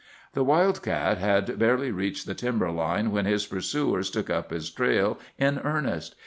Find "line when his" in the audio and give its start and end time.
2.71-3.45